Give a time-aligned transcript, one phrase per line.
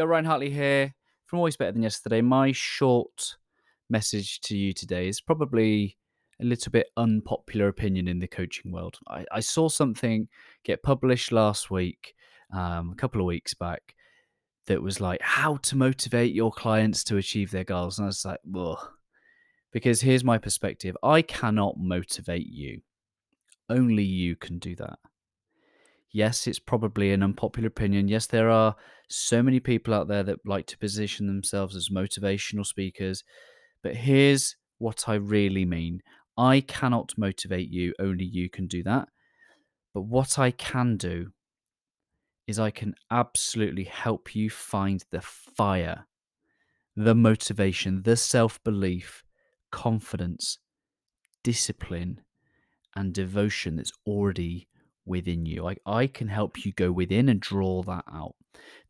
[0.00, 0.94] Yo, Ryan Hartley here
[1.26, 2.22] from Always Better Than Yesterday.
[2.22, 3.36] My short
[3.90, 5.98] message to you today is probably
[6.40, 8.96] a little bit unpopular opinion in the coaching world.
[9.08, 10.28] I, I saw something
[10.64, 12.14] get published last week,
[12.50, 13.94] um, a couple of weeks back,
[14.68, 17.98] that was like how to motivate your clients to achieve their goals.
[17.98, 18.94] And I was like, well,
[19.70, 22.80] because here's my perspective I cannot motivate you,
[23.68, 24.98] only you can do that.
[26.12, 28.08] Yes, it's probably an unpopular opinion.
[28.08, 28.74] Yes, there are
[29.08, 33.22] so many people out there that like to position themselves as motivational speakers.
[33.82, 36.00] But here's what I really mean
[36.36, 39.08] I cannot motivate you, only you can do that.
[39.94, 41.32] But what I can do
[42.46, 46.06] is I can absolutely help you find the fire,
[46.96, 49.22] the motivation, the self belief,
[49.70, 50.58] confidence,
[51.44, 52.22] discipline,
[52.96, 54.68] and devotion that's already
[55.10, 55.68] within you.
[55.68, 58.34] I, I can help you go within and draw that out.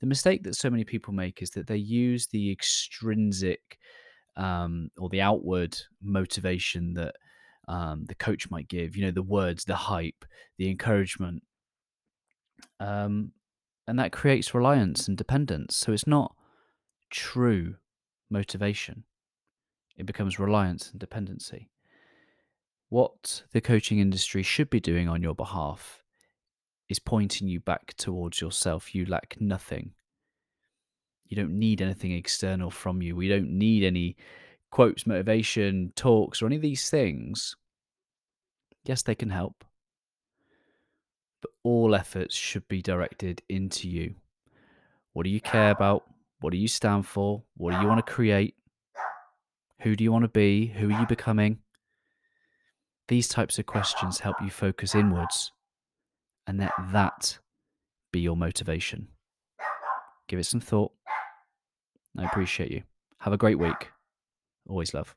[0.00, 3.78] The mistake that so many people make is that they use the extrinsic
[4.36, 7.16] um, or the outward motivation that
[7.66, 10.24] um, the coach might give, you know, the words, the hype,
[10.58, 11.42] the encouragement.
[12.78, 13.32] Um,
[13.86, 15.76] and that creates reliance and dependence.
[15.76, 16.34] So it's not
[17.10, 17.76] true
[18.30, 19.04] motivation,
[19.96, 21.68] it becomes reliance and dependency.
[22.88, 25.99] What the coaching industry should be doing on your behalf
[26.90, 28.94] is pointing you back towards yourself.
[28.94, 29.92] You lack nothing.
[31.28, 33.14] You don't need anything external from you.
[33.14, 34.16] We don't need any
[34.72, 37.56] quotes, motivation, talks, or any of these things.
[38.84, 39.64] Yes, they can help.
[41.40, 44.16] But all efforts should be directed into you.
[45.12, 45.76] What do you care ah.
[45.76, 46.02] about?
[46.40, 47.44] What do you stand for?
[47.56, 48.14] What do you want to ah.
[48.14, 48.56] create?
[49.82, 50.66] Who do you want to be?
[50.66, 51.58] Who are you becoming?
[53.06, 55.52] These types of questions help you focus inwards
[56.50, 57.38] and let that
[58.12, 59.06] be your motivation.
[60.26, 60.90] Give it some thought.
[62.18, 62.82] I appreciate you.
[63.20, 63.90] Have a great week.
[64.68, 65.14] Always love.